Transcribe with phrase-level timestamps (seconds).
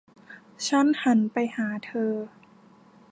[0.67, 2.13] ฉันหันไปหาเธอ